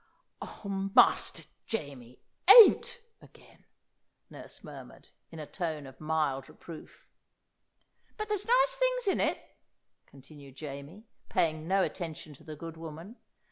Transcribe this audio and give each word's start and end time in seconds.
"Oh, 0.41 0.89
Master 0.95 1.43
Jamie, 1.67 2.17
'ain't' 2.49 3.01
again!" 3.21 3.65
nurse 4.31 4.63
murmured, 4.63 5.09
in 5.29 5.37
a 5.37 5.45
tone 5.45 5.85
of 5.85 6.01
mild 6.01 6.49
reproof. 6.49 7.07
"But 8.17 8.27
there's 8.27 8.47
nice 8.47 8.77
things 8.77 9.05
in 9.09 9.19
it," 9.19 9.39
continued 10.07 10.55
Jamie, 10.55 11.05
paying 11.29 11.67
no 11.67 11.83
attention 11.83 12.33
to 12.33 12.43
the 12.43 12.55
good 12.55 12.77
woman. 12.77 13.17